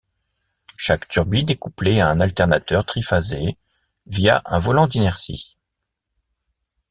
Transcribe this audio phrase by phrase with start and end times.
[0.77, 3.55] Chaque turbine est couplée à un alternateur triphasé,
[4.07, 5.59] via un volant d'inertie.